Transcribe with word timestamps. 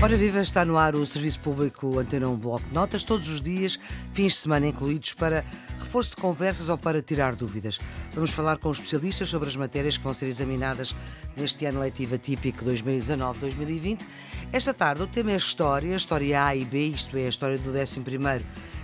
Ora 0.00 0.16
Viva 0.16 0.40
está 0.40 0.64
no 0.64 0.78
ar 0.78 0.94
o 0.94 1.04
Serviço 1.04 1.40
Público 1.40 1.98
Antena 1.98 2.28
1 2.28 2.36
Bloco 2.36 2.64
de 2.68 2.72
Notas, 2.72 3.02
todos 3.02 3.28
os 3.28 3.42
dias, 3.42 3.80
fins 4.12 4.34
de 4.34 4.38
semana 4.38 4.68
incluídos, 4.68 5.12
para 5.12 5.44
reforço 5.76 6.10
de 6.10 6.22
conversas 6.22 6.68
ou 6.68 6.78
para 6.78 7.02
tirar 7.02 7.34
dúvidas. 7.34 7.80
Vamos 8.12 8.30
falar 8.30 8.58
com 8.58 8.70
especialistas 8.70 9.28
sobre 9.28 9.48
as 9.48 9.56
matérias 9.56 9.96
que 9.96 10.04
vão 10.04 10.14
ser 10.14 10.26
examinadas 10.26 10.94
neste 11.36 11.66
ano 11.66 11.80
letivo 11.80 12.14
atípico 12.14 12.64
2019-2020. 12.64 14.06
Esta 14.52 14.72
tarde 14.72 15.02
o 15.02 15.08
tema 15.08 15.32
é 15.32 15.36
História, 15.36 15.96
História 15.96 16.44
A 16.44 16.54
e 16.54 16.64
B, 16.64 16.86
isto 16.90 17.16
é, 17.16 17.26
a 17.26 17.28
história 17.28 17.58
do 17.58 17.72
11º 17.72 18.42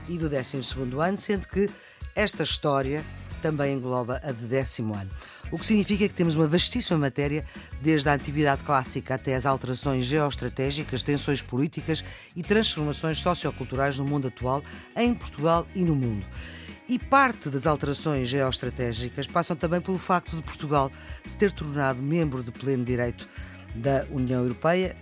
e 0.08 0.18
do 0.18 0.28
12º 0.28 1.00
ano, 1.00 1.16
sendo 1.16 1.46
que 1.46 1.70
esta 2.16 2.42
história 2.42 3.04
também 3.44 3.74
engloba 3.74 4.18
a 4.24 4.32
de 4.32 4.46
décimo 4.46 4.96
ano. 4.96 5.10
O 5.52 5.58
que 5.58 5.66
significa 5.66 6.08
que 6.08 6.14
temos 6.14 6.34
uma 6.34 6.48
vastíssima 6.48 6.96
matéria, 6.96 7.44
desde 7.82 8.08
a 8.08 8.14
antiguidade 8.14 8.62
clássica 8.62 9.16
até 9.16 9.34
as 9.34 9.44
alterações 9.44 10.06
geoestratégicas, 10.06 11.02
tensões 11.02 11.42
políticas 11.42 12.02
e 12.34 12.42
transformações 12.42 13.20
socioculturais 13.20 13.98
no 13.98 14.04
mundo 14.06 14.28
atual, 14.28 14.64
em 14.96 15.14
Portugal 15.14 15.66
e 15.74 15.84
no 15.84 15.94
mundo. 15.94 16.24
E 16.88 16.98
parte 16.98 17.50
das 17.50 17.66
alterações 17.66 18.28
geoestratégicas 18.28 19.26
passam 19.26 19.54
também 19.54 19.82
pelo 19.82 19.98
facto 19.98 20.34
de 20.34 20.42
Portugal 20.42 20.90
se 21.22 21.36
ter 21.36 21.52
tornado 21.52 22.00
membro 22.00 22.42
de 22.42 22.50
pleno 22.50 22.82
direito 22.82 23.28
da 23.74 24.06
União 24.10 24.42
Europeia 24.42 24.96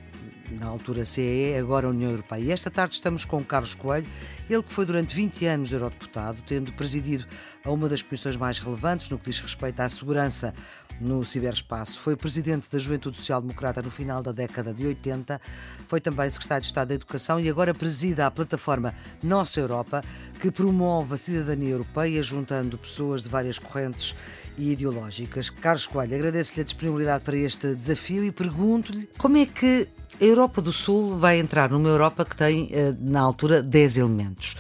na 0.59 0.67
altura 0.67 1.05
CEE, 1.05 1.57
agora 1.57 1.89
União 1.89 2.11
Europeia. 2.11 2.41
E 2.41 2.51
esta 2.51 2.71
tarde 2.71 2.95
estamos 2.95 3.25
com 3.25 3.43
Carlos 3.43 3.75
Coelho, 3.75 4.07
ele 4.49 4.63
que 4.63 4.73
foi 4.73 4.85
durante 4.85 5.15
20 5.15 5.47
anos 5.47 5.73
eurodeputado, 5.73 6.41
tendo 6.47 6.73
presidido 6.73 7.27
a 7.65 7.71
uma 7.71 7.89
das 7.89 8.03
comissões 8.03 8.37
mais 8.37 8.59
relevantes 8.59 9.09
no 9.09 9.19
que 9.19 9.31
diz 9.31 9.41
respeito 9.41 9.81
à 9.81 9.89
segurança 9.89 10.53
no 11.01 11.25
ciberespaço. 11.25 11.99
Foi 12.01 12.17
presidente 12.17 12.71
da 12.71 12.79
Juventude 12.79 13.17
Social 13.19 13.41
Democrata 13.41 13.83
no 13.83 13.91
final 13.91 14.23
da 14.23 14.33
década 14.33 14.73
de 14.73 14.87
80, 14.87 15.41
foi 15.89 16.01
também 16.01 16.29
secretário 16.31 16.63
de 16.63 16.67
Estado 16.69 16.89
da 16.89 16.95
Educação 16.95 17.41
e 17.41 17.49
agora 17.49 17.75
presida 17.75 18.27
a 18.27 18.31
plataforma 18.31 18.95
Nossa 19.23 19.61
Europa, 19.61 20.03
que 20.41 20.51
promove 20.51 21.15
a 21.15 21.17
cidadania 21.17 21.71
europeia 21.71 22.23
juntando 22.23 22.79
pessoas 22.79 23.23
de 23.23 23.29
várias 23.29 23.59
correntes 23.59 24.15
e 24.57 24.73
ideológicas. 24.73 25.51
Carlos 25.51 25.87
Coelho, 25.87 26.15
agradeço-lhe 26.15 26.61
a 26.61 26.65
disponibilidade 26.65 27.25
para 27.25 27.37
este 27.37 27.75
desafio 27.75 28.25
e 28.25 28.31
pergunto-lhe 28.31 29.09
como 29.19 29.37
é 29.37 29.47
que 29.47 29.89
a 30.21 30.25
Europa 30.25 30.61
do 30.61 30.73
Sul 30.73 31.19
vai 31.19 31.39
entrar 31.39 31.71
numa 31.71 31.89
Europa 31.89 32.25
que 32.25 32.37
tem, 32.37 32.69
eh, 32.73 32.95
na 33.01 33.21
altura, 33.21 33.63
10 33.63 33.99
elementos. 33.99 34.57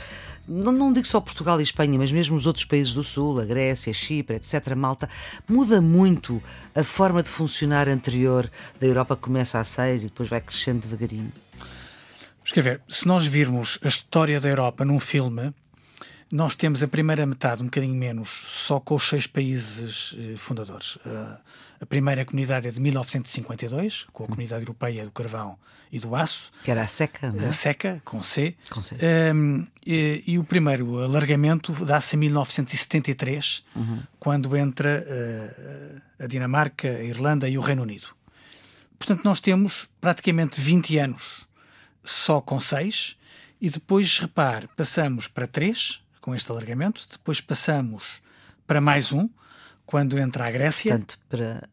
Não, 0.48 0.72
não, 0.72 0.92
digo 0.92 1.06
só 1.06 1.20
Portugal 1.20 1.60
e 1.60 1.62
Espanha, 1.62 1.96
mas 1.96 2.10
mesmo 2.10 2.34
os 2.34 2.46
outros 2.46 2.64
países 2.64 2.92
do 2.92 3.04
Sul, 3.04 3.40
a 3.40 3.44
Grécia, 3.44 3.92
Chipre, 3.92 4.36
etc., 4.36 4.74
Malta, 4.74 5.08
muda 5.48 5.80
muito 5.80 6.42
a 6.74 6.82
forma 6.82 7.22
de 7.22 7.30
funcionar 7.30 7.88
anterior 7.88 8.50
da 8.80 8.86
Europa 8.86 9.14
que 9.14 9.22
começa 9.22 9.60
a 9.60 9.64
6 9.64 10.02
e 10.02 10.06
depois 10.06 10.28
vai 10.28 10.40
crescendo 10.40 10.80
devagarinho. 10.80 11.32
Mas 12.42 12.50
quer 12.50 12.62
ver, 12.62 12.82
se 12.88 13.06
nós 13.06 13.24
virmos 13.24 13.78
a 13.82 13.88
história 13.88 14.40
da 14.40 14.48
Europa 14.48 14.84
num 14.84 14.98
filme, 14.98 15.54
nós 16.32 16.56
temos 16.56 16.82
a 16.82 16.88
primeira 16.88 17.26
metade, 17.26 17.60
um 17.60 17.66
bocadinho 17.66 17.94
menos, 17.94 18.44
só 18.48 18.80
com 18.80 18.94
os 18.94 19.06
seis 19.06 19.26
países 19.26 20.16
eh, 20.18 20.34
fundadores. 20.38 20.96
Uh, 20.96 21.38
a 21.78 21.84
primeira 21.84 22.24
comunidade 22.24 22.66
é 22.66 22.70
de 22.70 22.80
1952, 22.80 24.06
com 24.14 24.24
a 24.24 24.26
Comunidade 24.28 24.62
Europeia 24.62 25.04
do 25.04 25.10
Carvão 25.10 25.58
e 25.92 25.98
do 25.98 26.16
Aço. 26.16 26.50
Que 26.64 26.70
era 26.70 26.82
a 26.82 26.86
SECA, 26.86 27.30
não 27.30 27.44
é? 27.44 27.48
A 27.48 27.52
SECA, 27.52 28.00
com 28.02 28.22
C. 28.22 28.54
Com 28.70 28.80
C. 28.80 28.96
Um, 29.34 29.66
e, 29.84 30.24
e, 30.26 30.38
o 30.38 30.44
primeiro 30.44 31.00
alargamento 31.00 31.72
dá-se 31.84 32.16
em 32.16 32.20
1973, 32.20 33.62
uhum. 33.76 34.02
quando 34.18 34.56
entra 34.56 35.04
uh, 35.06 36.24
a 36.24 36.26
Dinamarca, 36.26 36.88
a 36.88 37.04
Irlanda 37.04 37.46
e 37.46 37.58
o 37.58 37.60
Reino 37.60 37.82
Unido. 37.82 38.06
Portanto, 38.98 39.22
nós 39.22 39.38
temos 39.38 39.86
praticamente 40.00 40.58
20 40.58 40.96
anos 40.96 41.46
só 42.02 42.40
com 42.40 42.58
seis, 42.58 43.16
e 43.60 43.68
depois, 43.68 44.18
repare, 44.18 44.66
passamos 44.74 45.28
para 45.28 45.46
três, 45.46 46.02
com 46.22 46.34
este 46.34 46.50
alargamento, 46.50 47.06
depois 47.10 47.40
passamos 47.40 48.22
para 48.66 48.80
mais 48.80 49.12
um, 49.12 49.28
quando 49.84 50.18
entra 50.18 50.46
a 50.46 50.50
Grécia. 50.50 50.92
Portanto, 50.92 51.18
para, 51.28 51.68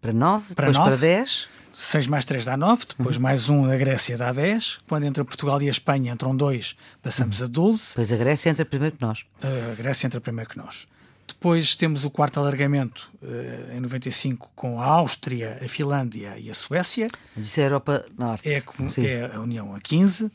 para 0.00 0.12
9, 0.12 0.54
para 0.54 0.66
depois 0.66 0.78
9, 0.78 0.90
para 0.90 0.96
10. 1.00 1.48
6 1.72 2.06
mais 2.08 2.24
3 2.24 2.44
dá 2.44 2.56
9, 2.56 2.84
depois 2.88 3.16
uhum. 3.16 3.22
mais 3.22 3.48
um 3.48 3.66
da 3.68 3.76
Grécia 3.76 4.18
dá 4.18 4.32
10. 4.32 4.80
Quando 4.88 5.04
entra 5.04 5.24
Portugal 5.24 5.62
e 5.62 5.68
a 5.68 5.70
Espanha 5.70 6.12
entram 6.12 6.36
dois, 6.36 6.76
passamos 7.00 7.38
uhum. 7.38 7.46
a 7.46 7.48
12. 7.48 7.92
Pois 7.94 8.12
a 8.12 8.16
Grécia 8.16 8.50
entra 8.50 8.64
primeiro 8.64 8.96
que 8.96 9.02
nós. 9.02 9.24
A 9.42 9.74
Grécia 9.76 10.06
entra 10.06 10.20
primeiro 10.20 10.50
que 10.50 10.58
nós. 10.58 10.88
Depois 11.28 11.76
temos 11.76 12.04
o 12.04 12.10
quarto 12.10 12.40
alargamento 12.40 13.08
uh, 13.22 13.76
em 13.76 13.80
95 13.80 14.50
com 14.54 14.80
a 14.80 14.84
Áustria, 14.84 15.60
a 15.64 15.68
Finlândia 15.68 16.36
e 16.38 16.50
a 16.50 16.54
Suécia. 16.54 17.06
Mas 17.36 17.46
isso 17.46 17.60
é 17.60 17.62
a 17.62 17.66
Europa 17.66 18.04
Norte. 18.18 18.48
É, 18.48 18.62
é 19.06 19.30
a 19.32 19.40
União 19.40 19.74
a 19.74 19.80
15. 19.80 20.30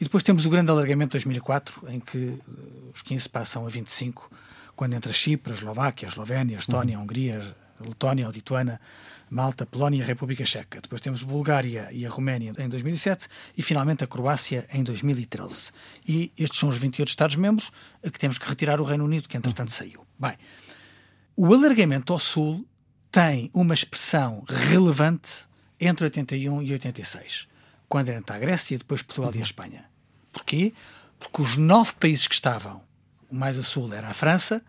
E 0.00 0.04
depois 0.04 0.22
temos 0.22 0.46
o 0.46 0.50
grande 0.50 0.70
alargamento 0.70 1.10
de 1.10 1.24
2004, 1.24 1.90
em 1.90 2.00
que 2.00 2.16
uh, 2.16 2.90
os 2.94 3.02
15 3.02 3.28
passam 3.28 3.66
a 3.66 3.68
25 3.68 4.30
quando 4.74 4.94
entra 4.94 5.12
Chipre, 5.12 5.52
a 5.52 5.54
Eslováquia, 5.54 6.08
a 6.08 6.10
Eslovénia, 6.10 6.56
a 6.56 6.60
Estónia, 6.60 6.96
a 6.96 7.00
Hungria, 7.00 7.54
a 7.78 7.86
Letónia, 7.86 8.26
a 8.26 8.30
Lituânia, 8.30 8.80
Malta, 9.28 9.66
Polónia 9.66 9.98
e 9.98 10.02
a 10.02 10.06
República 10.06 10.42
Checa. 10.42 10.80
Depois 10.80 11.02
temos 11.02 11.22
Bulgária 11.22 11.90
e 11.92 12.06
a 12.06 12.08
Roménia 12.08 12.54
em 12.56 12.66
2007 12.66 13.28
e 13.58 13.62
finalmente 13.62 14.02
a 14.02 14.06
Croácia 14.06 14.66
em 14.72 14.82
2013. 14.82 15.70
E 16.08 16.32
estes 16.34 16.58
são 16.58 16.70
os 16.70 16.78
28 16.78 17.08
Estados-membros 17.08 17.70
a 18.02 18.10
que 18.10 18.18
temos 18.18 18.38
que 18.38 18.48
retirar 18.48 18.80
o 18.80 18.84
Reino 18.84 19.04
Unido, 19.04 19.28
que 19.28 19.36
entretanto 19.36 19.70
saiu. 19.70 20.06
Bem, 20.18 20.38
o 21.36 21.52
alargamento 21.52 22.14
ao 22.14 22.18
Sul 22.18 22.66
tem 23.12 23.50
uma 23.52 23.74
expressão 23.74 24.44
relevante 24.48 25.46
entre 25.78 26.04
81 26.04 26.62
e 26.62 26.72
86, 26.72 27.46
quando 27.86 28.08
entra 28.08 28.36
a 28.36 28.38
Grécia, 28.38 28.78
depois 28.78 29.02
Portugal 29.02 29.32
e 29.34 29.40
a 29.40 29.42
Espanha. 29.42 29.89
Porquê? 30.32 30.72
Porque 31.18 31.42
os 31.42 31.56
nove 31.56 31.92
países 31.98 32.26
que 32.26 32.34
estavam 32.34 32.82
o 33.30 33.34
mais 33.34 33.56
a 33.58 33.62
sul 33.62 33.92
era 33.94 34.08
a 34.08 34.14
França, 34.14 34.60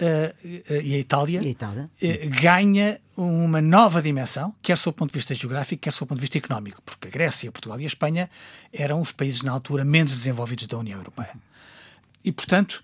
uh, 0.00 0.46
uh, 0.46 0.82
e 0.82 0.94
a 0.94 0.98
Itália, 0.98 1.40
e 1.42 1.46
a 1.46 1.50
Itália. 1.50 1.90
Uh, 2.02 2.40
ganha 2.40 3.00
uma 3.16 3.62
nova 3.62 4.02
dimensão, 4.02 4.54
quer 4.60 4.76
do 4.76 4.92
ponto 4.92 5.10
de 5.10 5.18
vista 5.18 5.34
geográfico, 5.34 5.80
quer 5.80 5.92
do 5.92 5.98
ponto 5.98 6.14
de 6.16 6.20
vista 6.20 6.38
económico, 6.38 6.82
porque 6.82 7.08
a 7.08 7.10
Grécia, 7.10 7.52
Portugal 7.52 7.80
e 7.80 7.84
a 7.84 7.86
Espanha 7.86 8.28
eram 8.72 9.00
os 9.00 9.12
países 9.12 9.42
na 9.42 9.52
altura 9.52 9.84
menos 9.84 10.12
desenvolvidos 10.12 10.66
da 10.66 10.78
União 10.78 10.98
Europeia. 10.98 11.34
E, 12.24 12.32
portanto, 12.32 12.82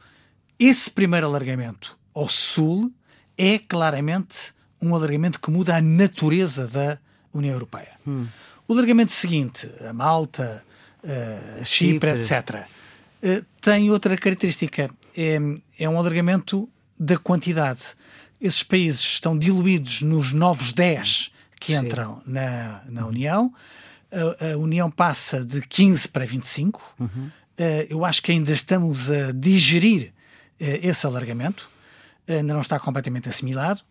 esse 0.59 0.91
primeiro 0.91 1.27
alargamento 1.27 1.99
ao 2.15 2.29
sul 2.29 2.93
é 3.37 3.59
claramente 3.59 4.53
um 4.81 4.95
alargamento 4.95 5.41
que 5.41 5.51
muda 5.51 5.77
a 5.77 5.81
natureza 5.81 6.67
da 6.67 6.99
União 7.33 7.55
Europeia. 7.55 7.93
Hum. 8.07 8.27
O 8.67 8.73
alargamento 8.73 9.13
seguinte, 9.13 9.71
a 9.89 9.93
Malta, 9.93 10.63
a 11.03 11.65
Chipre, 11.65 12.23
Chipre. 12.23 12.37
etc., 12.37 12.67
tem 13.61 13.91
outra 13.91 14.17
característica 14.17 14.91
é, 15.17 15.39
é 15.79 15.89
um 15.89 15.99
alargamento 15.99 16.69
da 16.99 17.17
quantidade. 17.17 17.83
Esses 18.41 18.63
países 18.63 19.01
estão 19.01 19.37
diluídos 19.37 20.03
nos 20.03 20.33
novos 20.33 20.73
10 20.73 21.33
que 21.61 21.75
entram 21.75 22.23
na, 22.25 22.83
na 22.89 23.07
União. 23.07 23.53
A, 24.13 24.53
a, 24.53 24.57
União 24.57 24.91
passa 24.91 25.45
de 25.45 25.61
15 25.61 26.09
para 26.09 26.25
25. 26.25 26.95
Uhum. 26.99 27.09
Uh, 27.09 27.31
eu 27.91 28.05
acho 28.05 28.23
que 28.23 28.31
ainda 28.31 28.53
estamos 28.53 29.11
a 29.11 29.33
digerir 29.33 30.13
uh, 30.61 30.65
esse 30.83 31.05
alargamento. 31.05 31.69
ainda 32.29 32.55
não 32.55 32.61
está 32.61 32.79
completamente 32.79 33.29
assimilado. 33.29 33.83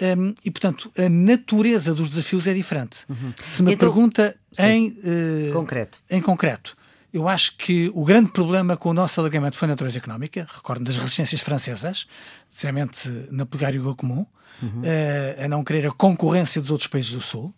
Um, 0.00 0.34
e, 0.44 0.50
portanto, 0.50 0.90
a 0.98 1.08
natureza 1.08 1.94
dos 1.94 2.10
desafios 2.10 2.46
é 2.46 2.54
diferente. 2.54 3.04
Uhum. 3.08 3.32
Se 3.40 3.62
me 3.62 3.74
então, 3.74 3.88
pergunta 3.88 4.36
em, 4.58 4.88
uh, 4.88 5.52
concreto. 5.52 5.98
em 6.10 6.20
concreto, 6.20 6.76
eu 7.12 7.28
acho 7.28 7.56
que 7.56 7.90
o 7.94 8.04
grande 8.04 8.32
problema 8.32 8.76
com 8.76 8.90
o 8.90 8.94
nosso 8.94 9.20
alargamento 9.20 9.56
foi 9.56 9.66
a 9.66 9.70
natureza 9.70 9.98
económica. 9.98 10.48
Recordo 10.52 10.84
das 10.84 10.96
resistências 10.96 11.40
francesas, 11.40 12.06
sinceramente 12.50 13.08
na 13.30 13.46
pegar 13.46 13.72
o 13.74 13.94
comum, 13.94 14.26
uhum. 14.60 14.80
uh, 14.80 15.44
a 15.44 15.48
não 15.48 15.62
querer 15.62 15.86
a 15.86 15.92
concorrência 15.92 16.60
dos 16.60 16.70
outros 16.70 16.88
países 16.88 17.12
do 17.12 17.20
Sul. 17.20 17.54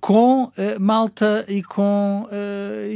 Com 0.00 0.44
uh, 0.44 0.52
Malta 0.80 1.44
e 1.48 1.62
com 1.62 2.28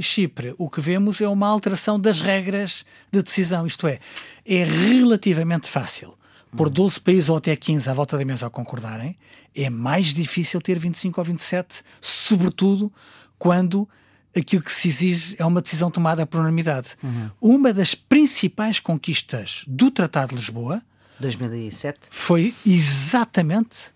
Chipre, 0.01 0.55
o 0.57 0.71
que 0.71 0.81
vemos 0.81 1.21
é 1.21 1.29
uma 1.29 1.49
alteração 1.49 2.01
das 2.01 2.21
regras 2.21 2.87
de 3.11 3.23
decisão. 3.23 3.67
Isto 3.67 3.87
é, 3.87 3.99
é 4.47 4.65
relativamente 4.65 5.69
fácil 5.69 6.17
por 6.57 6.69
12 6.69 6.97
uhum. 6.97 7.03
países 7.03 7.29
ou 7.29 7.37
até 7.37 7.55
15 7.57 7.89
à 7.89 7.95
volta 7.95 8.19
da 8.19 8.25
mesa 8.25 8.47
a 8.47 8.51
concordarem, 8.51 9.17
é 9.55 9.69
mais 9.71 10.07
difícil 10.07 10.61
ter 10.61 10.79
25 10.79 11.21
ou 11.21 11.25
27, 11.25 11.83
sobretudo 12.01 12.93
quando 13.39 13.89
aquilo 14.35 14.63
que 14.63 14.73
se 14.73 14.89
exige 14.89 15.37
é 15.39 15.45
uma 15.45 15.61
decisão 15.61 15.91
tomada 15.91 16.27
por 16.27 16.41
unanimidade. 16.41 16.97
Uhum. 17.03 17.31
Uma 17.41 17.73
das 17.73 17.95
principais 17.95 18.81
conquistas 18.81 19.65
do 19.67 19.91
Tratado 19.91 20.31
de 20.31 20.37
Lisboa 20.37 20.83
2007 21.21 22.09
foi 22.11 22.55
exatamente 22.67 23.93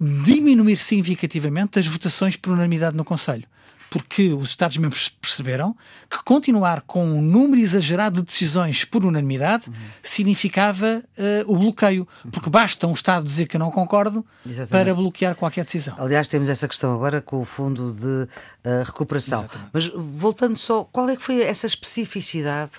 diminuir 0.00 0.78
significativamente 0.78 1.78
as 1.78 1.86
votações 1.86 2.36
por 2.36 2.52
unanimidade 2.52 2.96
no 2.96 3.04
Conselho. 3.04 3.46
Porque 3.90 4.32
os 4.32 4.50
Estados-membros 4.50 5.08
perceberam 5.08 5.76
que 6.10 6.22
continuar 6.24 6.82
com 6.82 7.04
um 7.04 7.22
número 7.22 7.60
exagerado 7.60 8.20
de 8.20 8.26
decisões 8.26 8.84
por 8.84 9.04
unanimidade 9.04 9.68
uhum. 9.68 9.74
significava 10.02 11.02
uh, 11.46 11.52
o 11.52 11.56
bloqueio, 11.56 12.06
porque 12.30 12.50
basta 12.50 12.86
um 12.86 12.92
Estado 12.92 13.24
dizer 13.24 13.46
que 13.46 13.56
eu 13.56 13.60
não 13.60 13.70
concordo 13.70 14.24
Exatamente. 14.44 14.70
para 14.70 14.94
bloquear 14.94 15.34
qualquer 15.34 15.64
decisão. 15.64 15.94
Aliás, 15.98 16.28
temos 16.28 16.48
essa 16.48 16.68
questão 16.68 16.94
agora 16.94 17.20
com 17.20 17.40
o 17.40 17.44
Fundo 17.44 17.92
de 17.92 18.28
uh, 18.68 18.84
Recuperação. 18.84 19.40
Exatamente. 19.40 19.70
Mas 19.72 19.86
voltando 19.88 20.56
só, 20.56 20.84
qual 20.84 21.08
é 21.08 21.16
que 21.16 21.22
foi 21.22 21.42
essa 21.42 21.66
especificidade 21.66 22.72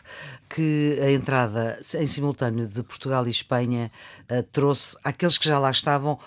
que 0.49 0.99
a 1.01 1.11
entrada 1.11 1.79
em 1.95 2.07
simultâneo 2.07 2.67
de 2.67 2.81
Portugal 2.81 3.25
e 3.27 3.29
Espanha 3.29 3.91
uh, 4.29 4.43
trouxe 4.51 4.97
àqueles 5.03 5.37
que 5.37 5.47
já 5.47 5.59
lá 5.59 5.69
estavam 5.71 6.17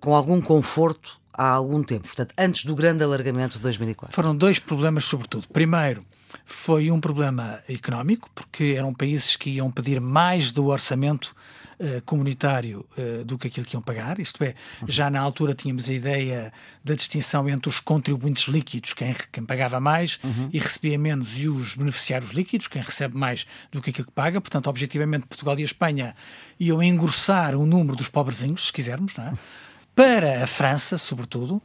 com 0.00 0.14
algum 0.14 0.40
conforto 0.40 1.20
há 1.32 1.48
algum 1.48 1.82
tempo, 1.82 2.04
portanto, 2.04 2.34
antes 2.36 2.64
do 2.64 2.74
grande 2.74 3.02
alargamento 3.02 3.56
de 3.56 3.62
2004? 3.62 4.14
Foram 4.14 4.36
dois 4.36 4.58
problemas, 4.58 5.04
sobretudo. 5.04 5.48
Primeiro, 5.48 6.04
foi 6.44 6.90
um 6.90 7.00
problema 7.00 7.60
económico, 7.68 8.30
porque 8.34 8.74
eram 8.76 8.92
países 8.92 9.36
que 9.36 9.50
iam 9.50 9.70
pedir 9.70 10.00
mais 10.00 10.52
do 10.52 10.66
orçamento 10.66 11.34
uh, 11.78 12.02
comunitário 12.04 12.86
uh, 12.96 13.24
do 13.24 13.38
que 13.38 13.48
aquilo 13.48 13.66
que 13.66 13.76
iam 13.76 13.82
pagar. 13.82 14.18
Isto 14.18 14.42
é, 14.44 14.54
já 14.86 15.10
na 15.10 15.20
altura 15.20 15.54
tínhamos 15.54 15.88
a 15.88 15.92
ideia 15.92 16.52
da 16.84 16.94
distinção 16.94 17.48
entre 17.48 17.68
os 17.68 17.80
contribuintes 17.80 18.48
líquidos, 18.48 18.94
quem, 18.94 19.14
quem 19.30 19.44
pagava 19.44 19.80
mais 19.80 20.18
uhum. 20.22 20.48
e 20.52 20.58
recebia 20.58 20.98
menos, 20.98 21.38
e 21.38 21.48
os 21.48 21.74
beneficiários 21.74 22.32
líquidos, 22.32 22.68
quem 22.68 22.82
recebe 22.82 23.16
mais 23.16 23.46
do 23.70 23.80
que 23.80 23.90
aquilo 23.90 24.06
que 24.06 24.12
paga. 24.12 24.40
Portanto, 24.40 24.68
objetivamente, 24.68 25.26
Portugal 25.26 25.58
e 25.58 25.62
a 25.62 25.66
Espanha 25.66 26.14
iam 26.58 26.82
engrossar 26.82 27.54
o 27.54 27.66
número 27.66 27.96
dos 27.96 28.08
pobrezinhos, 28.08 28.66
se 28.66 28.72
quisermos, 28.72 29.16
não 29.16 29.24
é? 29.24 29.32
Para 29.94 30.44
a 30.44 30.46
França, 30.46 30.96
sobretudo, 30.96 31.60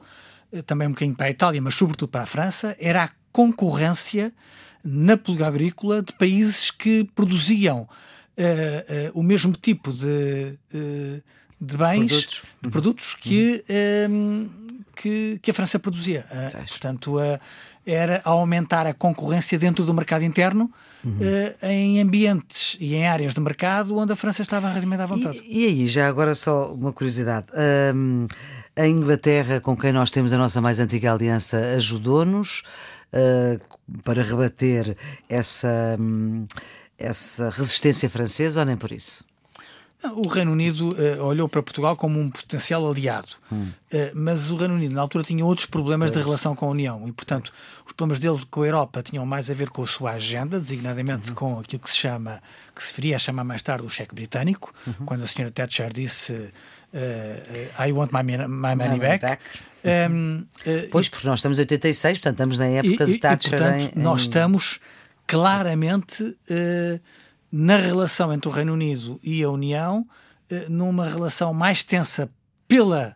eh, 0.51 0.62
também 0.62 0.88
um 0.88 0.91
bocadinho 0.91 1.15
para 1.15 1.27
a 1.27 1.29
Itália, 1.29 1.62
mas 1.62 1.75
sobretudo 1.75 2.09
para 2.09 2.24
a 2.24 2.25
França, 2.25 2.75
era 2.79 3.03
a 3.06 3.09
concorrência 3.31 4.33
na 4.83 5.18
política 5.18 5.47
agrícola 5.47 6.01
de 6.01 6.13
países 6.13 6.71
que 6.71 7.03
produziam 7.15 7.81
uh, 7.81 7.85
uh, 7.85 9.19
o 9.19 9.21
mesmo 9.21 9.53
tipo 9.53 9.91
de, 9.91 10.57
uh, 10.74 11.24
de 11.59 11.77
bens, 11.77 12.07
produtos. 12.07 12.44
de 12.62 12.69
produtos 12.69 13.15
que, 13.15 13.63
uhum. 14.09 14.50
que, 14.95 15.39
que, 15.41 15.51
a 15.51 15.53
França 15.53 15.77
produzia. 15.77 16.25
portanto, 16.69 17.15
era 17.85 18.21
aumentar 18.24 18.88
a 18.88 18.94
concorrência 18.94 19.59
dentro 19.59 19.85
do 19.85 19.94
mercado 19.94 20.24
interno 20.24 20.71
uhum. 21.07 21.69
em 21.69 22.01
ambientes 22.01 22.77
e 22.80 22.95
em 22.95 23.07
áreas 23.07 23.33
de 23.33 23.39
mercado 23.39 23.98
onde 23.98 24.13
a 24.13 24.15
França 24.15 24.42
estava 24.42 24.69
realmente 24.69 25.01
à 25.01 25.06
vontade. 25.06 25.42
E, 25.45 25.63
e 25.63 25.68
aí, 25.68 25.88
já 25.88 26.07
agora 26.07 26.36
só 26.36 26.71
uma 26.74 26.92
curiosidade. 26.94 27.48
Um, 27.95 28.27
a 28.75 28.88
Inglaterra, 28.88 29.59
com 29.59 29.75
quem 29.75 29.92
nós 29.92 30.12
temos 30.12 30.31
a 30.33 30.38
nossa 30.38 30.62
mais 30.62 30.80
antiga 30.80 31.12
aliança, 31.12 31.57
ajudou-nos 31.75 32.63
uh, 33.13 34.01
para 34.04 34.21
rebater 34.21 34.95
essa, 35.27 35.98
um, 36.00 36.45
essa 36.98 37.50
resistência 37.50 38.10
francesa 38.10 38.60
ou 38.60 38.65
nem 38.65 38.77
por 38.77 38.92
isso? 38.92 39.25
O 40.04 40.28
Reino 40.28 40.52
Unido 40.52 40.94
uh, 40.94 41.24
olhou 41.24 41.50
para 41.50 41.64
Portugal 41.64 41.96
como 41.96 42.20
um 42.20 42.30
potencial 42.30 42.88
aliado, 42.88 43.30
hum. 43.52 43.70
uh, 43.92 43.98
mas 44.14 44.52
o 44.52 44.56
Reino 44.56 44.76
Unido 44.76 44.94
na 44.94 45.02
altura 45.02 45.24
tinha 45.24 45.44
outros 45.44 45.66
problemas 45.66 46.12
de 46.12 46.20
relação 46.20 46.56
com 46.56 46.68
a 46.68 46.70
União 46.70 47.08
e, 47.08 47.12
portanto, 47.12 47.52
os 47.86 47.94
problemas 47.94 48.20
dele 48.20 48.40
com 48.52 48.62
a 48.62 48.66
Europa 48.68 49.02
tinham 49.02 49.26
mais 49.26 49.50
a 49.50 49.56
ver 49.56 49.70
com 49.70 49.82
a 49.82 49.88
sua 49.88 50.12
agenda, 50.12 50.60
designadamente 50.60 51.30
uhum. 51.30 51.36
com 51.36 51.60
aquilo 51.60 51.82
que 51.82 51.90
se 51.90 51.98
chama, 51.98 52.44
que 52.76 52.84
se 52.84 52.94
viria 52.94 53.16
a 53.16 53.20
chamar 53.20 53.44
mais 53.44 53.64
tarde 53.64 53.86
o 53.88 53.90
cheque 53.90 54.14
britânico, 54.14 54.72
uhum. 54.86 55.06
quando 55.08 55.24
a 55.24 55.28
senhora 55.28 55.52
Thatcher 55.52 55.92
disse 55.92 56.32
uh, 56.32 57.84
I 57.84 57.92
want 57.92 58.12
my, 58.12 58.22
my 58.22 58.76
money 58.76 59.00
back. 59.00 59.22
back. 59.22 59.44
Um, 60.12 60.46
pois, 60.92 61.10
porque 61.10 61.28
nós 61.28 61.40
estamos 61.40 61.58
em 61.58 61.62
86, 61.62 62.20
portanto 62.20 62.34
estamos 62.34 62.60
na 62.60 62.68
época 62.68 63.04
e, 63.04 63.08
de 63.08 63.18
Thatcher. 63.18 63.54
E, 63.54 63.58
portanto, 63.58 63.82
em, 63.82 64.00
em... 64.00 64.04
nós 64.04 64.22
estamos 64.22 64.80
claramente 65.26 66.38
na 67.52 67.78
relação 67.78 68.34
entre 68.34 68.50
o 68.50 68.52
Reino 68.52 68.74
Unido 68.74 69.20
e 69.24 69.44
a 69.44 69.50
União, 69.50 70.08
eh, 70.50 70.68
numa 70.70 71.06
relação 71.06 71.54
mais 71.54 71.84
tensa 71.84 72.30
pela 72.68 73.16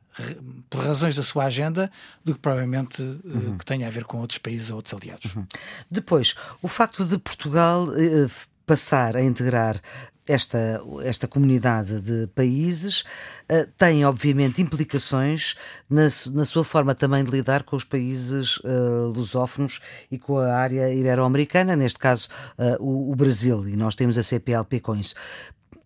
por 0.70 0.84
razões 0.84 1.16
da 1.16 1.24
sua 1.24 1.46
agenda 1.46 1.90
do 2.24 2.34
que 2.34 2.40
provavelmente 2.40 3.02
eh, 3.02 3.28
uhum. 3.28 3.58
que 3.58 3.66
tenha 3.66 3.88
a 3.88 3.90
ver 3.90 4.04
com 4.06 4.20
outros 4.20 4.38
países 4.38 4.70
ou 4.70 4.78
outros 4.78 4.94
aliados. 4.94 5.34
Uhum. 5.36 5.46
Depois, 5.90 6.36
o 6.62 6.68
facto 6.68 7.06
de 7.06 7.18
Portugal 7.18 7.88
eh, 7.96 8.30
passar 8.66 9.18
a 9.18 9.24
integrar 9.24 9.82
esta, 10.28 10.82
esta 11.04 11.28
comunidade 11.28 12.00
de 12.02 12.28
países 12.28 13.02
uh, 13.02 13.68
tem, 13.78 14.06
obviamente, 14.06 14.62
implicações 14.62 15.56
na, 15.90 16.04
na 16.34 16.46
sua 16.46 16.64
forma 16.64 16.94
também 16.94 17.24
de 17.24 17.32
lidar 17.32 17.64
com 17.64 17.76
os 17.76 17.84
países 17.84 18.58
uh, 18.58 19.12
lusófonos 19.16 19.80
e 20.12 20.20
com 20.20 20.38
a 20.38 20.54
área 20.54 20.94
ibero-americana, 20.94 21.76
neste 21.76 22.00
caso 22.00 22.30
uh, 22.58 22.84
o, 22.84 23.12
o 23.12 23.16
Brasil, 23.16 23.68
e 23.68 23.76
nós 23.76 23.96
temos 23.96 24.18
a 24.18 24.24
CPLP 24.24 24.80
com 24.80 24.96
isso. 24.96 25.16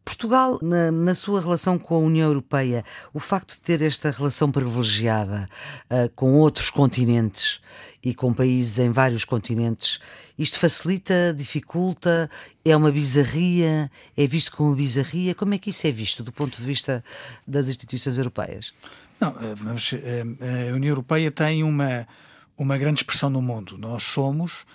Portugal, 0.05 0.59
na, 0.61 0.91
na, 0.91 1.15
sua 1.15 1.41
relação 1.41 1.79
com 1.79 1.95
a 1.95 1.97
União 1.97 2.27
Europeia, 2.27 2.85
o 3.11 3.19
facto 3.19 3.55
de 3.55 3.61
ter 3.61 3.81
esta 3.81 4.11
relação 4.11 4.51
privilegiada 4.51 5.47
uh, 5.89 6.09
com 6.15 6.33
outros 6.35 6.69
continentes 6.69 7.59
e 8.05 8.13
com 8.13 8.31
países 8.31 8.77
em 8.77 8.91
vários 8.91 9.25
continentes, 9.25 9.99
isto 10.37 10.59
facilita, 10.59 11.33
dificulta, 11.35 12.29
é 12.63 12.77
uma 12.77 12.91
bizarria, 12.91 13.91
é 14.15 14.27
visto 14.27 14.55
como 14.55 14.69
uma 14.69 14.75
bizarria? 14.75 15.33
Como 15.33 15.55
é 15.55 15.57
que 15.57 15.71
isso 15.71 15.87
é 15.87 15.91
visto 15.91 16.23
do 16.23 16.31
ponto 16.31 16.55
de 16.55 16.63
vista 16.63 17.03
das 17.47 17.67
instituições 17.67 18.19
europeias? 18.19 18.71
Não, 19.19 19.29
eh, 19.41 19.55
vamos, 19.55 19.91
eh, 19.91 20.23
a 20.69 20.75
União 20.75 20.91
Europeia 20.91 21.31
tem 21.31 21.63
uma, 21.63 22.07
uma 22.55 22.77
grande 22.77 22.99
expressão 22.99 23.29
no 23.29 23.41
mundo. 23.41 23.75
Nós 23.77 24.03
somos 24.03 24.65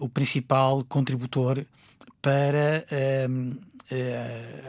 o 0.00 0.08
principal 0.08 0.84
contributor 0.84 1.64
para 2.20 2.84
uh, 2.90 3.56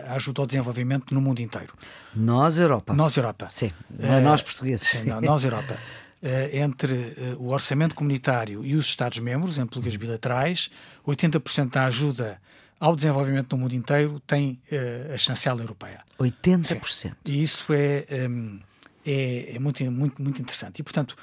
a 0.07 0.13
ajuda 0.13 0.42
ao 0.42 0.45
desenvolvimento 0.45 1.13
no 1.13 1.19
mundo 1.19 1.40
inteiro. 1.40 1.74
Nós, 2.16 2.57
Europa. 2.57 2.94
Nós, 2.94 3.18
Europa. 3.18 3.48
Sim, 3.50 3.72
uh, 3.90 4.22
nós 4.22 4.42
portugueses. 4.42 4.88
Sim, 4.88 5.06
nós, 5.22 5.44
Europa. 5.44 5.78
Uh, 6.21 6.54
entre 6.54 6.94
uh, 6.94 7.42
o 7.42 7.54
orçamento 7.54 7.95
comunitário 7.95 8.66
e 8.66 8.75
os 8.75 8.88
Estados-membros, 8.88 9.57
em 9.57 9.66
políticas 9.66 9.95
bilaterais, 9.95 10.69
80% 11.07 11.71
da 11.71 11.86
ajuda 11.86 12.42
ao 12.80 12.95
desenvolvimento 12.95 13.56
no 13.56 13.63
mundo 13.63 13.75
inteiro 13.75 14.21
tem 14.25 14.60
uh, 14.71 15.13
a 15.13 15.18
chancela 15.18 15.62
europeia. 15.62 16.01
80%? 16.19 16.88
Sim. 16.88 17.12
E 17.25 17.42
isso 17.44 17.66
é, 17.74 18.06
um, 18.30 18.60
é, 19.06 19.56
é, 19.56 19.60
muito, 19.60 19.83
muito, 19.92 20.21
muito 20.21 20.42
interessante. 20.42 20.80
E, 20.80 20.83
portanto, 20.83 21.16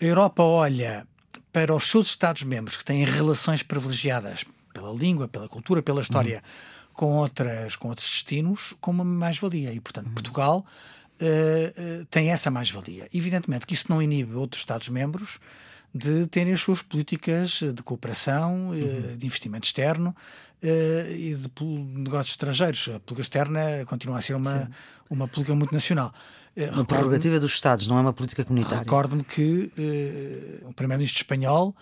a 0.00 0.04
Europa 0.04 0.42
olha 0.42 1.06
para 1.52 1.74
os 1.74 1.84
seus 1.84 2.08
Estados-membros 2.08 2.76
que 2.76 2.84
têm 2.84 3.04
relações 3.04 3.62
privilegiadas 3.62 4.44
pela 4.72 4.92
língua, 4.92 5.26
pela 5.26 5.48
cultura, 5.48 5.82
pela 5.82 6.00
história 6.00 6.36
uhum. 6.36 6.94
com, 6.94 7.16
outras, 7.16 7.74
com 7.74 7.88
outros 7.88 8.08
destinos 8.08 8.74
como 8.80 9.02
uma 9.02 9.18
mais-valia. 9.18 9.72
E, 9.72 9.80
portanto, 9.80 10.06
uhum. 10.06 10.14
Portugal 10.14 10.66
uh, 11.20 12.00
uh, 12.02 12.06
tem 12.06 12.30
essa 12.30 12.50
mais-valia. 12.50 13.08
Evidentemente 13.12 13.66
que 13.66 13.74
isso 13.74 13.86
não 13.88 14.02
inibe 14.02 14.34
outros 14.34 14.62
Estados-membros 14.62 15.38
de 15.94 16.26
terem 16.26 16.52
as 16.52 16.60
suas 16.60 16.82
políticas 16.82 17.60
de 17.74 17.82
cooperação, 17.82 18.72
eh, 18.72 18.76
uhum. 18.76 19.16
de 19.16 19.26
investimento 19.26 19.66
externo 19.66 20.14
e 20.62 21.34
de 21.34 21.64
negócios 21.98 22.34
estrangeiros. 22.34 22.82
A 22.94 23.00
política 23.00 23.22
externa 23.22 23.60
continua 23.86 24.18
a 24.18 24.22
ser 24.22 24.34
uma, 24.34 24.70
uma 25.10 25.26
política 25.26 25.52
muito 25.52 25.74
nacional. 25.74 26.14
Uma 26.74 26.84
prerrogativa 26.84 27.40
dos 27.40 27.50
Estados, 27.50 27.88
não 27.88 27.98
é 27.98 28.02
uma 28.02 28.12
política 28.12 28.44
comunitária. 28.44 28.78
Recordo-me 28.78 29.24
que 29.24 29.72
o 30.62 30.72
primeiro-ministro 30.74 31.22
espanhol 31.22 31.74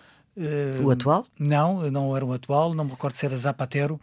o 0.82 0.90
atual? 0.90 1.26
Não, 1.38 1.90
não 1.90 2.16
era 2.16 2.24
o 2.24 2.32
atual, 2.32 2.72
não 2.72 2.84
me 2.84 2.92
recordo 2.92 3.14
se 3.14 3.26
era 3.26 3.36
Zapatero, 3.36 4.00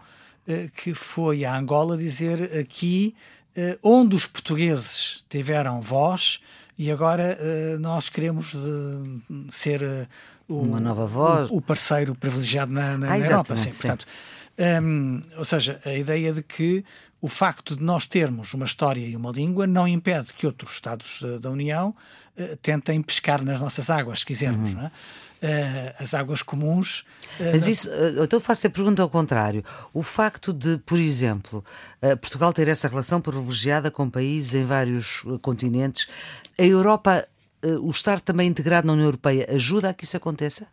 que 0.76 0.94
foi 0.94 1.44
a 1.46 1.58
Angola 1.58 1.98
dizer 1.98 2.60
aqui 2.60 3.16
uh, 3.18 3.35
onde 3.82 4.16
os 4.16 4.26
portugueses 4.26 5.26
tiveram 5.30 5.82
voz 5.82 6.40
e 6.78 6.92
agora 6.92 7.38
uh, 7.40 7.80
nós 7.80 8.10
queremos 8.10 8.54
uh, 8.54 9.22
ser 9.50 10.08
o, 10.48 10.60
uma 10.60 10.80
nova 10.80 11.06
voz, 11.06 11.50
o, 11.52 11.62
parceiro 11.62 12.14
privilegiado 12.14 12.72
na, 12.72 12.98
na, 12.98 13.08
ah, 13.08 13.18
na 13.18 13.26
Europa. 13.26 13.58
Sim, 13.58 13.72
portanto, 13.72 14.06
um, 14.58 15.22
ou 15.38 15.46
seja, 15.46 15.80
a 15.86 15.94
ideia 15.94 16.32
de 16.32 16.42
que 16.42 16.84
o 17.22 17.28
facto 17.28 17.76
de 17.76 17.84
nós 17.84 18.08
termos 18.08 18.54
uma 18.54 18.66
história 18.66 19.06
e 19.06 19.16
uma 19.16 19.32
língua 19.32 19.68
não 19.68 19.88
impede 19.88 20.34
que 20.34 20.46
outros 20.46 20.74
Estados 20.74 21.24
da 21.42 21.50
União 21.50 21.96
tentem 22.62 23.02
pescar 23.02 23.44
nas 23.44 23.60
nossas 23.60 23.90
águas, 23.90 24.20
se 24.20 24.26
quisermos. 24.26 24.74
Uhum. 24.74 24.86
Uh, 24.86 25.94
as 26.00 26.14
águas 26.14 26.42
comuns. 26.42 27.02
Uh, 27.40 27.52
Mas 27.52 27.68
isso, 27.68 27.90
uh, 27.90 28.24
então 28.24 28.40
faço 28.40 28.66
a 28.66 28.70
pergunta 28.70 29.02
ao 29.02 29.10
contrário. 29.10 29.64
O 29.94 30.02
facto 30.02 30.52
de, 30.52 30.78
por 30.80 30.98
exemplo, 30.98 31.64
Portugal 32.22 32.52
ter 32.52 32.68
essa 32.68 32.88
relação 32.88 33.22
privilegiada 33.22 33.92
com 33.92 34.10
países 34.10 34.56
em 34.56 34.66
vários 34.66 35.24
continentes, 35.42 36.08
a 36.58 36.64
Europa, 36.64 37.28
o 37.82 37.92
estar 37.92 38.22
também 38.22 38.48
integrado 38.48 38.88
na 38.88 38.94
União 38.94 39.06
Europeia, 39.06 39.48
ajuda 39.50 39.90
a 39.90 39.94
que 39.94 40.06
isso 40.06 40.18
aconteça? 40.18 40.68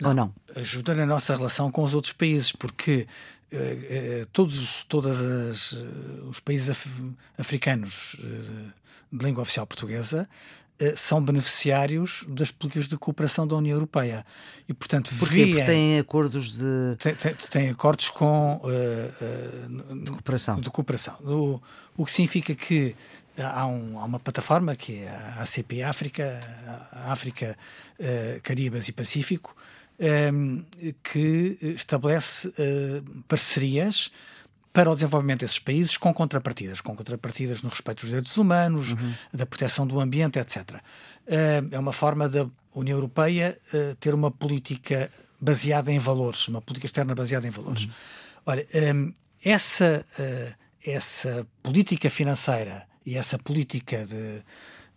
Não, 0.00 0.08
Ou 0.10 0.14
não? 0.14 0.34
Ajuda 0.56 0.94
na 0.94 1.06
nossa 1.06 1.36
relação 1.36 1.70
com 1.70 1.82
os 1.84 1.94
outros 1.94 2.12
países, 2.12 2.52
porque 2.52 3.06
todos 4.32 4.82
todas 4.88 5.20
as, 5.20 5.72
os 6.28 6.40
países 6.40 6.70
af, 6.70 6.88
africanos 7.38 8.16
de 9.14 9.24
língua 9.24 9.42
oficial 9.42 9.66
portuguesa 9.66 10.28
uh, 10.82 10.96
são 10.96 11.22
beneficiários 11.22 12.24
das 12.28 12.50
políticas 12.50 12.88
de 12.88 12.96
cooperação 12.96 13.46
da 13.46 13.56
União 13.56 13.76
Europeia. 13.76 14.26
E, 14.68 14.74
portanto, 14.74 15.14
Porquê? 15.18 15.46
Porque 15.46 15.64
têm 15.64 15.98
acordos 15.98 16.56
de. 16.56 16.96
Tem, 16.98 17.14
tem, 17.14 17.34
tem 17.34 17.70
acordos 17.70 18.10
com. 18.10 18.60
Uh, 18.62 20.02
de 20.04 20.10
cooperação. 20.10 20.60
De 20.60 20.70
cooperação. 20.70 21.14
O, 21.20 21.62
o 21.96 22.04
que 22.04 22.12
significa 22.12 22.54
que 22.54 22.96
há, 23.38 23.66
um, 23.66 23.98
há, 24.00 24.04
uma 24.04 24.18
plataforma 24.18 24.74
que 24.74 25.00
é 25.00 25.08
a 25.08 25.42
ACP 25.42 25.82
África, 25.82 26.40
a 26.92 27.12
África, 27.12 27.56
uh, 28.00 28.40
Caribas 28.42 28.88
e 28.88 28.92
Pacífico, 28.92 29.54
que 31.02 31.56
estabelece 31.60 32.48
uh, 32.48 33.22
parcerias 33.28 34.10
para 34.72 34.90
o 34.90 34.94
desenvolvimento 34.94 35.40
desses 35.40 35.58
países 35.58 35.96
com 35.96 36.12
contrapartidas, 36.12 36.80
com 36.80 36.96
contrapartidas 36.96 37.62
no 37.62 37.68
respeito 37.68 38.00
dos 38.00 38.08
direitos 38.08 38.36
humanos, 38.36 38.92
uhum. 38.92 39.14
da 39.32 39.46
proteção 39.46 39.86
do 39.86 40.00
ambiente, 40.00 40.38
etc. 40.38 40.72
Uh, 40.72 41.68
é 41.70 41.78
uma 41.78 41.92
forma 41.92 42.28
da 42.28 42.46
União 42.74 42.96
Europeia 42.96 43.56
uh, 43.72 43.94
ter 43.96 44.14
uma 44.14 44.30
política 44.30 45.10
baseada 45.40 45.92
em 45.92 45.98
valores, 45.98 46.48
uma 46.48 46.60
política 46.60 46.86
externa 46.86 47.14
baseada 47.14 47.46
em 47.46 47.50
valores. 47.50 47.84
Uhum. 47.84 47.90
Olha, 48.46 48.66
ehm, 48.74 49.10
essa, 49.42 50.04
essa 50.84 51.46
política 51.62 52.08
financeira 52.10 52.86
e 53.04 53.16
essa 53.16 53.38
política 53.38 54.06
de, 54.06 54.42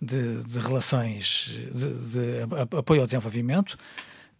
de, 0.01 0.43
de 0.43 0.59
relações, 0.59 1.49
de, 1.73 1.93
de, 1.93 2.77
apoio 2.77 3.01
ao 3.01 3.07
desenvolvimento, 3.07 3.77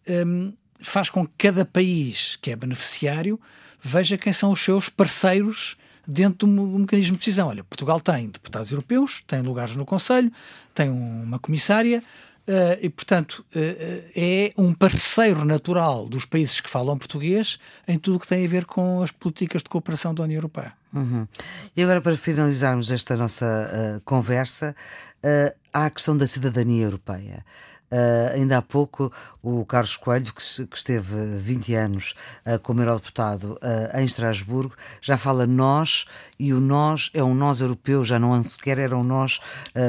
um, 0.08 0.52
faz 0.80 1.10
com 1.10 1.26
que 1.26 1.32
cada 1.38 1.64
país 1.64 2.36
que 2.40 2.50
é 2.50 2.56
beneficiário 2.56 3.40
veja 3.82 4.18
quem 4.18 4.32
são 4.32 4.52
os 4.52 4.60
seus 4.60 4.88
parceiros 4.88 5.76
dentro 6.06 6.48
do 6.48 6.78
mecanismo 6.78 7.12
de 7.12 7.18
decisão. 7.18 7.48
Olha, 7.48 7.62
Portugal 7.62 8.00
tem 8.00 8.28
deputados 8.28 8.72
europeus, 8.72 9.22
tem 9.26 9.42
lugares 9.42 9.76
no 9.76 9.84
Conselho, 9.84 10.32
tem 10.74 10.88
uma 10.88 11.38
comissária, 11.38 12.02
Uh, 12.48 12.80
e, 12.80 12.88
portanto, 12.88 13.44
uh, 13.54 14.10
é 14.16 14.54
um 14.56 14.72
parceiro 14.72 15.44
natural 15.44 16.08
dos 16.08 16.24
países 16.24 16.62
que 16.62 16.70
falam 16.70 16.96
português 16.96 17.58
em 17.86 17.98
tudo 17.98 18.16
o 18.16 18.20
que 18.20 18.26
tem 18.26 18.42
a 18.42 18.48
ver 18.48 18.64
com 18.64 19.02
as 19.02 19.10
políticas 19.12 19.62
de 19.62 19.68
cooperação 19.68 20.14
da 20.14 20.22
União 20.22 20.38
Europeia. 20.38 20.72
Uhum. 20.90 21.28
E 21.76 21.82
agora, 21.82 22.00
para 22.00 22.16
finalizarmos 22.16 22.90
esta 22.90 23.14
nossa 23.18 23.44
uh, 23.44 24.00
conversa, 24.02 24.74
há 25.70 25.84
a 25.84 25.90
questão 25.90 26.16
da 26.16 26.26
cidadania 26.26 26.84
europeia. 26.84 27.44
Uh, 27.90 28.34
ainda 28.34 28.58
há 28.58 28.62
pouco, 28.62 29.10
o 29.42 29.64
Carlos 29.64 29.96
Coelho, 29.96 30.32
que, 30.34 30.66
que 30.66 30.76
esteve 30.76 31.14
20 31.38 31.74
anos 31.74 32.14
uh, 32.44 32.58
como 32.60 32.82
eurodeputado 32.82 33.58
uh, 33.62 33.98
em 33.98 34.04
Estrasburgo, 34.04 34.74
já 35.00 35.16
fala 35.16 35.46
nós, 35.46 36.04
e 36.38 36.52
o 36.52 36.60
nós 36.60 37.10
é 37.14 37.24
um 37.24 37.34
nós 37.34 37.60
europeu, 37.60 38.04
já 38.04 38.18
não 38.18 38.40
sequer 38.42 38.78
era 38.78 38.96
um 38.96 39.02
nós 39.02 39.40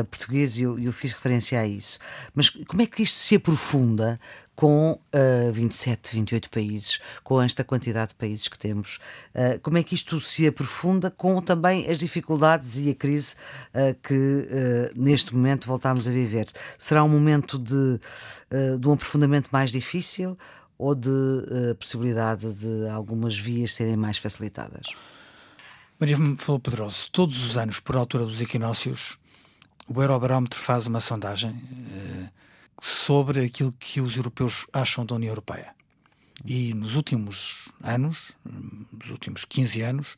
português, 0.10 0.58
e 0.58 0.64
eu, 0.64 0.80
eu 0.80 0.92
fiz 0.92 1.12
referência 1.12 1.60
a 1.60 1.68
isso. 1.68 2.00
Mas 2.34 2.50
como 2.50 2.82
é 2.82 2.86
que 2.86 3.04
isto 3.04 3.18
se 3.18 3.36
aprofunda 3.36 4.20
com 4.60 4.92
uh, 4.92 5.54
27, 5.54 6.16
28 6.16 6.50
países, 6.50 7.00
com 7.24 7.42
esta 7.42 7.64
quantidade 7.64 8.10
de 8.10 8.16
países 8.16 8.50
que 8.50 8.60
temos. 8.60 9.00
Uh, 9.34 9.58
como 9.62 9.78
é 9.78 9.84
que 9.84 9.96
isto 9.96 10.20
se 10.20 10.46
aprofunda 10.46 11.10
com 11.10 11.42
também 11.42 11.90
as 11.90 11.98
dificuldades 11.98 12.78
e 12.78 12.90
a 12.90 12.94
crise 12.94 13.36
uh, 13.74 13.98
que 14.04 14.14
uh, 14.14 15.02
neste 15.02 15.34
momento 15.34 15.66
voltamos 15.66 16.10
a 16.10 16.12
viver? 16.12 16.48
Será 16.78 17.06
um 17.06 17.08
momento 17.08 17.58
de, 17.58 18.02
de 18.78 18.86
um 18.86 18.92
aprofundamento 18.92 19.48
mais 19.50 19.72
difícil 19.72 20.38
ou 20.78 20.94
de 20.94 21.10
possibilidade 21.80 22.54
de 22.54 22.90
algumas 22.90 23.40
vias 23.40 23.72
serem 23.72 23.96
mais 23.96 24.18
facilitadas? 24.18 24.88
Maria 25.98 26.18
falou 26.38 26.60
Pedroso, 26.60 27.10
todos 27.14 27.46
os 27.46 27.56
anos, 27.56 27.80
por 27.80 27.96
altura 27.96 28.26
dos 28.26 28.42
equinócios, 28.42 29.18
o 29.88 30.02
Eurobarómetro 30.02 30.60
faz 30.60 30.86
uma 30.86 31.00
sondagem 31.00 31.56
sobre 32.82 33.44
aquilo 33.44 33.72
que 33.74 34.02
os 34.02 34.16
europeus 34.16 34.68
acham 34.72 35.06
da 35.06 35.16
União 35.16 35.32
Europeia. 35.32 35.74
E 36.46 36.74
nos 36.74 36.96
últimos 36.96 37.70
anos, 37.84 38.32
nos 38.46 39.10
últimos 39.10 39.46
15 39.46 39.82
anos, 39.82 40.18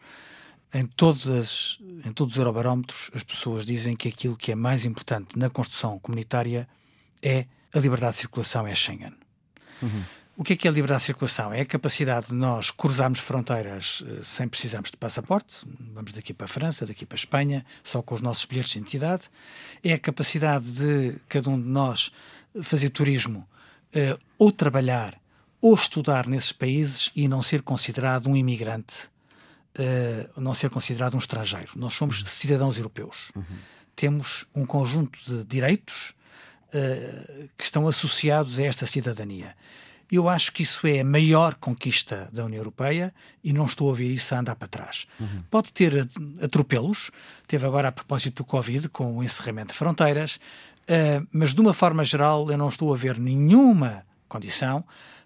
em, 0.73 0.85
todas, 0.85 1.79
em 2.05 2.13
todos 2.13 2.35
os 2.35 2.37
eurobarómetros, 2.37 3.09
as 3.13 3.23
pessoas 3.23 3.65
dizem 3.65 3.95
que 3.95 4.07
aquilo 4.07 4.37
que 4.37 4.51
é 4.51 4.55
mais 4.55 4.85
importante 4.85 5.37
na 5.37 5.49
construção 5.49 5.99
comunitária 5.99 6.67
é 7.21 7.45
a 7.73 7.79
liberdade 7.79 8.13
de 8.13 8.19
circulação, 8.19 8.67
é 8.67 8.75
Schengen. 8.75 9.13
Uhum. 9.81 10.03
O 10.37 10.43
que 10.43 10.53
é 10.53 10.55
que 10.55 10.67
é 10.67 10.71
a 10.71 10.73
liberdade 10.73 11.01
de 11.01 11.05
circulação? 11.07 11.53
É 11.53 11.61
a 11.61 11.65
capacidade 11.65 12.27
de 12.27 12.33
nós 12.33 12.71
cruzarmos 12.71 13.19
fronteiras 13.19 14.03
eh, 14.07 14.19
sem 14.23 14.47
precisarmos 14.47 14.89
de 14.89 14.97
passaporte, 14.97 15.57
vamos 15.93 16.13
daqui 16.13 16.33
para 16.33 16.45
a 16.45 16.47
França, 16.47 16.85
daqui 16.85 17.05
para 17.05 17.15
a 17.15 17.19
Espanha, 17.19 17.65
só 17.83 18.01
com 18.01 18.15
os 18.15 18.21
nossos 18.21 18.45
bilhetes 18.45 18.71
de 18.71 18.79
identidade. 18.79 19.29
É 19.83 19.93
a 19.93 19.99
capacidade 19.99 20.71
de 20.71 21.15
cada 21.27 21.49
um 21.49 21.61
de 21.61 21.67
nós 21.67 22.11
fazer 22.63 22.89
turismo 22.89 23.47
uh, 23.93 24.19
ou 24.37 24.51
trabalhar 24.51 25.19
ou 25.61 25.75
estudar 25.75 26.25
nesses 26.27 26.51
países 26.51 27.11
e 27.15 27.27
não 27.27 27.43
ser 27.43 27.61
considerado 27.61 28.27
um 28.27 28.35
imigrante, 28.35 29.11
não 30.35 30.55
ser 30.55 30.71
considerado 30.71 31.13
um 31.13 31.19
estrangeiro. 31.19 31.73
Nós 31.75 31.93
somos 31.93 32.19
uhum. 32.19 32.25
cidadãos 32.25 32.77
europeus. 32.77 33.31
Uhum. 33.35 33.57
Temos 33.95 34.47
um 34.55 34.65
conjunto 34.65 35.19
de 35.23 35.43
direitos 35.43 36.15
que 37.55 37.63
estão 37.63 37.87
associados 37.87 38.57
a 38.57 38.63
esta 38.63 38.87
cidadania. 38.87 39.55
Eu 40.11 40.27
acho 40.27 40.51
que 40.51 40.63
isso 40.63 40.85
é 40.85 40.99
a 40.99 41.05
maior 41.05 41.55
conquista 41.55 42.29
da 42.33 42.43
União 42.43 42.59
Europeia 42.59 43.13
e 43.43 43.53
não 43.53 43.65
estou 43.65 43.89
a 43.91 43.95
ver 43.95 44.11
isso 44.11 44.35
a 44.35 44.39
andar 44.39 44.55
para 44.55 44.67
trás. 44.67 45.07
Uhum. 45.19 45.43
Pode 45.49 45.71
ter 45.71 46.07
atropelos, 46.41 47.11
teve 47.47 47.65
agora 47.65 47.87
a 47.87 47.91
propósito 47.91 48.43
do 48.43 48.45
Covid, 48.45 48.89
com 48.89 49.17
o 49.17 49.23
encerramento 49.23 49.71
de 49.71 49.79
fronteiras, 49.79 50.39
Uh, 50.81 51.25
mas 51.31 51.53
de 51.53 51.61
uma 51.61 51.73
forma 51.73 52.03
geral, 52.03 52.49
eu 52.51 52.57
não 52.57 52.67
estou 52.67 52.93
a 52.93 52.97
ver 52.97 53.17
nenhuma 53.17 54.03
condição 54.27 54.83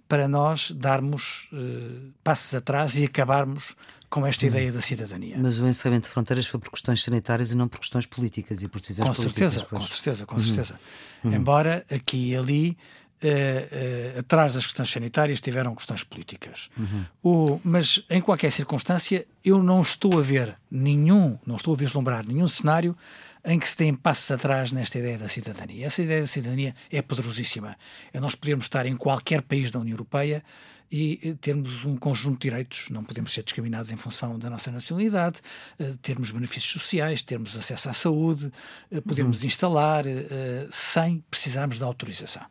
para 0.07 0.27
nós 0.27 0.69
darmos 0.71 1.47
uh, 1.51 2.11
passos 2.23 2.53
atrás 2.53 2.95
e 2.95 3.05
acabarmos 3.05 3.75
com 4.09 4.25
esta 4.25 4.45
hum. 4.45 4.49
ideia 4.49 4.71
da 4.71 4.81
cidadania. 4.81 5.37
Mas 5.39 5.57
o 5.57 5.67
encerramento 5.67 6.07
de 6.07 6.13
fronteiras 6.13 6.45
foi 6.45 6.59
por 6.59 6.69
questões 6.69 7.01
sanitárias 7.01 7.51
e 7.51 7.57
não 7.57 7.67
por 7.67 7.79
questões 7.79 8.05
políticas 8.05 8.61
e 8.61 8.67
por 8.67 8.79
decisões 8.79 9.09
com 9.09 9.15
políticas. 9.15 9.53
Certeza, 9.53 9.65
com 9.65 9.81
certeza, 9.81 10.25
com 10.25 10.35
uhum. 10.35 10.41
certeza. 10.41 10.75
Uhum. 11.23 11.33
Embora 11.33 11.85
aqui 11.89 12.31
e 12.31 12.35
ali 12.35 12.77
Uh, 13.25 14.17
uh, 14.17 14.19
atrás 14.19 14.53
das 14.53 14.65
questões 14.65 14.89
sanitárias 14.89 15.41
tiveram 15.41 15.73
questões 15.73 16.03
políticas. 16.03 16.69
Uhum. 16.77 17.05
O, 17.23 17.61
mas 17.63 18.03
em 18.09 18.21
qualquer 18.21 18.51
circunstância, 18.51 19.25
eu 19.43 19.63
não 19.63 19.81
estou 19.81 20.19
a 20.19 20.21
ver 20.21 20.55
nenhum, 20.69 21.39
não 21.45 21.55
estou 21.55 21.73
a 21.73 21.77
vislumbrar 21.77 22.25
nenhum 22.27 22.47
cenário 22.47 22.95
em 23.43 23.59
que 23.59 23.67
se 23.67 23.77
tem 23.77 23.93
passos 23.93 24.29
atrás 24.31 24.71
nesta 24.71 24.97
ideia 24.99 25.17
da 25.17 25.27
cidadania. 25.27 25.85
Essa 25.85 26.01
ideia 26.01 26.21
da 26.21 26.27
cidadania 26.27 26.75
é 26.91 27.01
poderosíssima. 27.01 27.75
É 28.11 28.19
nós 28.19 28.35
podermos 28.35 28.65
estar 28.65 28.85
em 28.85 28.95
qualquer 28.95 29.41
país 29.41 29.71
da 29.71 29.79
União 29.79 29.93
Europeia 29.93 30.43
e 30.91 31.35
termos 31.41 31.83
um 31.83 31.97
conjunto 31.97 32.39
de 32.39 32.49
direitos, 32.49 32.89
não 32.89 33.03
podemos 33.03 33.33
ser 33.33 33.43
discriminados 33.43 33.91
em 33.91 33.97
função 33.97 34.37
da 34.37 34.49
nossa 34.49 34.71
nacionalidade, 34.71 35.41
eh, 35.79 35.93
termos 36.01 36.31
benefícios 36.31 36.71
sociais, 36.71 37.21
termos 37.21 37.57
acesso 37.57 37.89
à 37.89 37.93
saúde, 37.93 38.51
eh, 38.91 39.01
podemos 39.01 39.41
uhum. 39.41 39.47
instalar 39.47 40.05
eh, 40.07 40.67
sem 40.71 41.23
precisarmos 41.29 41.77
de 41.77 41.83
autorização. 41.83 42.43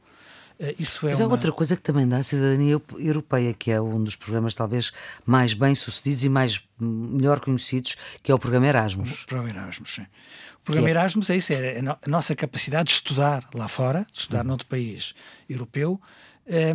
Isso 0.78 1.06
é 1.06 1.10
Mas 1.10 1.20
há 1.20 1.24
uma... 1.24 1.32
outra 1.32 1.50
coisa 1.50 1.74
que 1.74 1.82
também 1.82 2.06
dá 2.06 2.18
a 2.18 2.22
cidadania 2.22 2.80
europeia, 2.98 3.52
que 3.52 3.70
é 3.70 3.80
um 3.80 4.02
dos 4.02 4.14
programas 4.14 4.54
talvez 4.54 4.92
mais 5.26 5.52
bem 5.52 5.74
sucedidos 5.74 6.24
e 6.24 6.28
mais 6.28 6.62
melhor 6.78 7.40
conhecidos, 7.40 7.96
que 8.22 8.30
é 8.30 8.34
o 8.34 8.38
programa 8.38 8.66
Erasmus. 8.66 9.22
O 9.22 9.26
programa 9.26 9.50
Erasmus, 9.50 9.94
sim. 9.94 10.06
O 10.54 10.64
programa 10.64 10.88
é? 10.88 10.90
Erasmus 10.92 11.30
é 11.30 11.36
isso, 11.36 11.52
é 11.52 11.78
a 11.78 12.08
nossa 12.08 12.34
capacidade 12.34 12.88
de 12.88 12.94
estudar 12.94 13.48
lá 13.52 13.68
fora, 13.68 14.06
de 14.12 14.20
estudar 14.20 14.40
uhum. 14.40 14.48
noutro 14.48 14.66
país 14.66 15.14
europeu, 15.48 16.00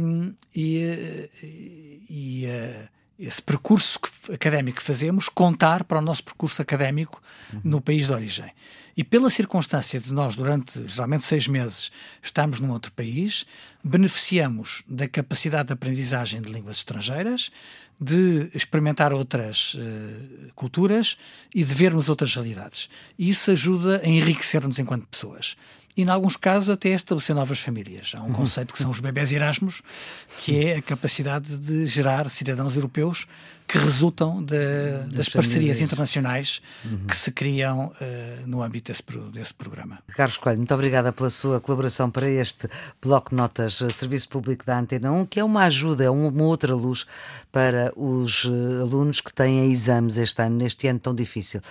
um, 0.01 0.33
e, 0.55 1.29
e 2.09 2.45
uh, 2.47 2.98
esse 3.19 3.41
percurso 3.41 3.99
académico 4.33 4.77
que 4.77 4.83
fazemos 4.83 5.27
contar 5.27 5.83
para 5.83 5.99
o 5.99 6.01
nosso 6.01 6.23
percurso 6.23 6.61
académico 6.61 7.21
uhum. 7.53 7.61
no 7.65 7.81
país 7.81 8.07
de 8.07 8.13
origem. 8.13 8.51
E 8.95 9.03
pela 9.03 9.29
circunstância 9.29 9.99
de 9.99 10.11
nós, 10.11 10.35
durante 10.35 10.85
geralmente 10.87 11.23
seis 11.23 11.47
meses, 11.47 11.91
estamos 12.21 12.59
num 12.59 12.71
outro 12.71 12.91
país, 12.91 13.45
beneficiamos 13.83 14.83
da 14.87 15.07
capacidade 15.07 15.67
de 15.67 15.73
aprendizagem 15.73 16.41
de 16.41 16.51
línguas 16.51 16.77
estrangeiras, 16.77 17.51
de 17.99 18.49
experimentar 18.53 19.13
outras 19.13 19.73
uh, 19.75 20.53
culturas 20.55 21.17
e 21.53 21.63
de 21.63 21.73
vermos 21.73 22.07
outras 22.07 22.33
realidades. 22.33 22.89
E 23.17 23.29
isso 23.29 23.51
ajuda 23.51 24.01
a 24.03 24.07
enriquecer-nos 24.07 24.79
enquanto 24.79 25.07
pessoas. 25.07 25.57
E, 25.99 26.01
em 26.01 26.09
alguns 26.09 26.37
casos, 26.37 26.69
até 26.69 26.91
estabelecer 26.91 27.35
novas 27.35 27.59
famílias. 27.59 28.13
Há 28.15 28.21
um 28.21 28.27
uhum. 28.27 28.31
conceito 28.31 28.71
que 28.71 28.81
são 28.81 28.89
os 28.89 29.01
bebés 29.01 29.33
Erasmus, 29.33 29.81
que 30.39 30.65
é 30.65 30.77
a 30.77 30.81
capacidade 30.81 31.57
de 31.57 31.85
gerar 31.87 32.29
cidadãos 32.29 32.77
europeus 32.77 33.27
que 33.69 33.77
resultam 33.77 34.43
de, 34.43 34.57
das, 34.57 35.11
das 35.11 35.29
parcerias 35.29 35.79
internacionais 35.79 36.59
uhum. 36.83 37.05
que 37.05 37.15
se 37.15 37.31
criam 37.31 37.91
uh, 38.01 38.47
no 38.47 38.63
âmbito 38.63 38.91
desse, 38.91 39.03
desse 39.31 39.53
programa. 39.53 39.99
Carlos 40.15 40.37
Coelho, 40.37 40.57
muito 40.57 40.73
obrigada 40.73 41.13
pela 41.13 41.29
sua 41.29 41.61
colaboração 41.61 42.09
para 42.09 42.27
este 42.27 42.67
Bloco 42.99 43.29
de 43.29 43.35
Notas 43.35 43.79
eh, 43.83 43.89
Serviço 43.89 44.27
Público 44.29 44.65
da 44.65 44.79
Antena 44.79 45.11
1, 45.11 45.27
que 45.27 45.39
é 45.39 45.43
uma 45.43 45.65
ajuda, 45.65 46.03
é 46.03 46.09
uma 46.09 46.43
outra 46.45 46.73
luz 46.73 47.05
para 47.51 47.93
os 47.95 48.45
uh, 48.45 48.81
alunos 48.81 49.21
que 49.21 49.31
têm 49.31 49.71
exames 49.71 50.17
este 50.17 50.41
ano, 50.41 50.57
neste 50.57 50.87
ano 50.87 50.99
tão 50.99 51.13
difícil, 51.13 51.61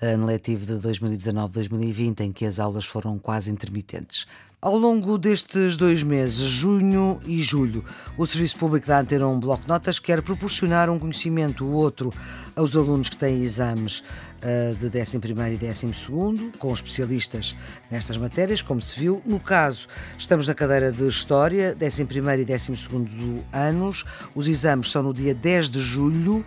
ano 0.00 0.26
letivo 0.26 0.64
de 0.64 0.74
2019-2020, 0.74 2.20
em 2.20 2.30
que 2.30 2.46
as 2.46 2.60
aulas 2.60 2.84
foram 2.84 3.18
quase 3.18 3.50
intermitentes. 3.50 4.28
Ao 4.60 4.76
longo 4.76 5.16
destes 5.16 5.76
dois 5.76 6.02
meses, 6.02 6.40
junho 6.40 7.20
e 7.24 7.40
julho, 7.40 7.84
o 8.16 8.26
Serviço 8.26 8.56
Público 8.56 8.88
da 8.88 8.98
Antena 8.98 9.28
1 9.28 9.38
Bloco 9.38 9.68
Notas 9.68 10.00
quer 10.00 10.20
proporcionar 10.20 10.90
um 10.90 10.98
conhecimento 10.98 11.64
ou 11.64 11.74
outro 11.74 12.12
aos 12.56 12.74
alunos 12.74 13.08
que 13.08 13.16
têm 13.16 13.40
exames 13.40 14.00
uh, 14.42 14.74
de 14.74 14.90
11º 14.90 15.52
e 15.52 15.58
12º, 15.58 16.56
com 16.58 16.72
especialistas 16.72 17.54
nestas 17.88 18.16
matérias, 18.16 18.60
como 18.60 18.82
se 18.82 18.98
viu. 18.98 19.22
No 19.24 19.38
caso, 19.38 19.86
estamos 20.18 20.48
na 20.48 20.54
cadeira 20.56 20.90
de 20.90 21.06
História, 21.06 21.76
11º 21.78 22.40
e 22.40 22.44
12º 22.44 23.40
anos. 23.52 24.04
Os 24.34 24.48
exames 24.48 24.90
são 24.90 25.04
no 25.04 25.14
dia 25.14 25.36
10 25.36 25.70
de 25.70 25.78
julho. 25.78 26.44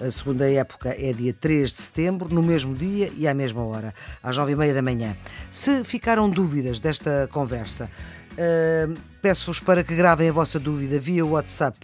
A 0.00 0.10
segunda 0.10 0.50
época 0.50 0.94
é 0.98 1.12
dia 1.12 1.34
3 1.34 1.70
de 1.70 1.82
setembro, 1.82 2.34
no 2.34 2.42
mesmo 2.42 2.72
dia 2.72 3.12
e 3.16 3.28
à 3.28 3.34
mesma 3.34 3.62
hora, 3.62 3.94
às 4.22 4.34
9h30 4.36 4.72
da 4.72 4.80
manhã. 4.80 5.14
Se 5.50 5.84
ficaram 5.84 6.28
dúvidas 6.30 6.80
desta 6.80 7.28
conversa, 7.30 7.90
uh, 8.32 8.98
peço-vos 9.20 9.60
para 9.60 9.84
que 9.84 9.94
gravem 9.94 10.30
a 10.30 10.32
vossa 10.32 10.58
dúvida 10.58 10.98
via 10.98 11.24
WhatsApp 11.26 11.78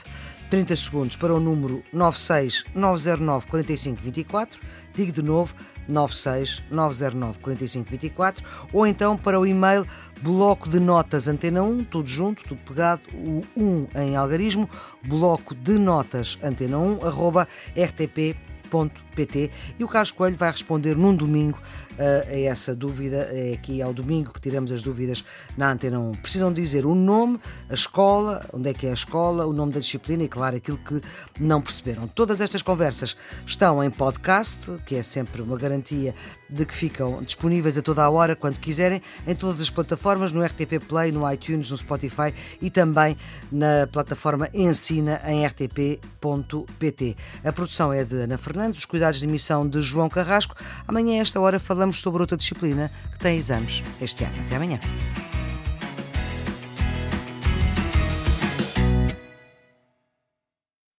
30 0.48 0.76
segundos 0.76 1.16
para 1.16 1.34
o 1.34 1.40
número 1.40 1.82
96 1.92 2.64
909 2.74 3.46
4524. 3.48 4.60
Digo 4.94 5.12
de 5.12 5.22
novo, 5.22 5.54
96 5.88 6.62
909 6.70 7.38
4524 7.40 8.44
ou 8.72 8.86
então 8.86 9.16
para 9.16 9.38
o 9.38 9.46
e-mail 9.46 9.86
bloco 10.22 10.68
de 10.68 10.80
notas 10.80 11.28
antena 11.28 11.62
1, 11.62 11.84
tudo 11.84 12.08
junto, 12.08 12.42
tudo 12.44 12.60
pegado, 12.64 13.02
o 13.14 13.42
1 13.56 13.88
em 13.96 14.16
algarismo, 14.16 14.68
bloco 15.02 15.54
de 15.54 15.78
notas 15.78 16.38
antena 16.42 16.78
1, 16.78 17.06
arroba 17.06 17.46
rtp 17.76 18.36
pt 18.66 19.50
e 19.78 19.84
o 19.84 19.88
Carlos 19.88 20.12
Coelho 20.12 20.36
vai 20.36 20.50
responder 20.50 20.96
num 20.96 21.14
domingo 21.14 21.58
uh, 21.58 22.28
a 22.28 22.38
essa 22.40 22.74
dúvida. 22.74 23.28
É 23.32 23.54
aqui 23.54 23.80
ao 23.80 23.92
domingo 23.92 24.32
que 24.32 24.40
tiramos 24.40 24.70
as 24.72 24.82
dúvidas 24.82 25.24
na 25.56 25.72
Antena 25.72 25.98
1. 25.98 26.12
Precisam 26.16 26.52
dizer 26.52 26.84
o 26.84 26.94
nome, 26.94 27.40
a 27.68 27.74
escola, 27.74 28.44
onde 28.52 28.70
é 28.70 28.74
que 28.74 28.86
é 28.86 28.90
a 28.90 28.94
escola, 28.94 29.46
o 29.46 29.52
nome 29.52 29.72
da 29.72 29.80
disciplina 29.80 30.22
e, 30.22 30.28
claro, 30.28 30.56
aquilo 30.56 30.78
que 30.78 31.00
não 31.40 31.60
perceberam. 31.60 32.06
Todas 32.06 32.40
estas 32.40 32.62
conversas 32.62 33.16
estão 33.46 33.82
em 33.82 33.90
podcast, 33.90 34.72
que 34.86 34.96
é 34.96 35.02
sempre 35.02 35.42
uma 35.42 35.56
garantia 35.56 36.14
de 36.48 36.64
que 36.64 36.74
ficam 36.74 37.22
disponíveis 37.22 37.76
a 37.78 37.82
toda 37.82 38.04
a 38.04 38.10
hora, 38.10 38.36
quando 38.36 38.58
quiserem, 38.58 39.00
em 39.26 39.34
todas 39.34 39.60
as 39.60 39.70
plataformas, 39.70 40.32
no 40.32 40.44
RTP 40.44 40.84
Play, 40.86 41.12
no 41.12 41.30
iTunes, 41.30 41.70
no 41.70 41.76
Spotify 41.76 42.32
e 42.60 42.70
também 42.70 43.16
na 43.50 43.86
plataforma 43.90 44.48
Ensina 44.52 45.20
em 45.26 45.46
rtp.pt. 45.46 47.16
A 47.44 47.52
produção 47.52 47.92
é 47.92 48.04
de 48.04 48.16
Ana 48.16 48.38
Fernandes, 48.56 48.78
os 48.78 48.86
cuidados 48.86 49.20
de 49.20 49.26
emissão 49.26 49.68
de 49.68 49.82
João 49.82 50.08
Carrasco. 50.08 50.54
Amanhã, 50.88 51.18
a 51.18 51.20
esta 51.20 51.38
hora, 51.38 51.60
falamos 51.60 52.00
sobre 52.00 52.22
outra 52.22 52.38
disciplina 52.38 52.90
que 53.12 53.18
tem 53.18 53.36
exames 53.36 53.82
este 54.00 54.24
ano. 54.24 54.32
Até 54.46 54.56
amanhã. 54.56 54.80